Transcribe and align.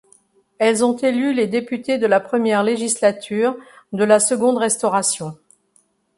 Elles 0.57 0.83
ont 0.83 0.97
élu 0.97 1.31
les 1.31 1.45
députés 1.45 1.99
de 1.99 2.07
la 2.07 2.19
première 2.19 2.63
législature 2.63 3.55
de 3.93 4.03
la 4.03 4.19
Seconde 4.19 4.57
Restauration. 4.57 5.37